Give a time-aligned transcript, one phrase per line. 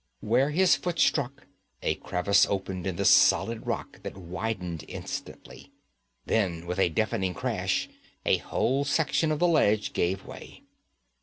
[0.21, 1.45] Where his foot struck,
[1.83, 5.71] a crevice opened in the solid rock that widened instantly.
[6.25, 7.87] Then, with a deafening crash,
[8.25, 10.63] a whole section of the ledge gave way.